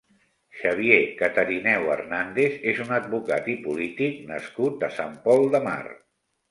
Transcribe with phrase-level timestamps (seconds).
[0.61, 5.81] Xavier Catarineu Hernàndez és un advocat i polític nascut a Sant Pol de Mar.